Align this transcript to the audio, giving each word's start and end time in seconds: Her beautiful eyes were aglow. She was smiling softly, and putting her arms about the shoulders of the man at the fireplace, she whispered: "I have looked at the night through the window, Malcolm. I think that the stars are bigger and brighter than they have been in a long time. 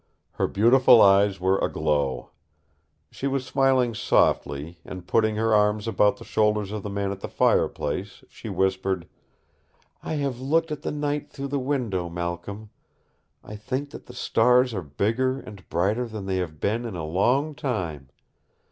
Her 0.31 0.47
beautiful 0.47 0.99
eyes 0.99 1.39
were 1.39 1.59
aglow. 1.59 2.31
She 3.11 3.27
was 3.27 3.45
smiling 3.45 3.93
softly, 3.93 4.79
and 4.83 5.05
putting 5.05 5.35
her 5.35 5.53
arms 5.53 5.87
about 5.87 6.17
the 6.17 6.23
shoulders 6.25 6.71
of 6.71 6.81
the 6.81 6.89
man 6.89 7.11
at 7.11 7.19
the 7.19 7.27
fireplace, 7.27 8.23
she 8.27 8.49
whispered: 8.49 9.07
"I 10.01 10.13
have 10.15 10.39
looked 10.41 10.71
at 10.71 10.81
the 10.81 10.89
night 10.91 11.29
through 11.29 11.49
the 11.49 11.59
window, 11.59 12.09
Malcolm. 12.09 12.71
I 13.43 13.55
think 13.55 13.91
that 13.91 14.07
the 14.07 14.15
stars 14.15 14.73
are 14.73 14.81
bigger 14.81 15.39
and 15.39 15.69
brighter 15.69 16.07
than 16.07 16.25
they 16.25 16.37
have 16.37 16.59
been 16.59 16.83
in 16.83 16.95
a 16.95 17.05
long 17.05 17.53
time. 17.53 18.09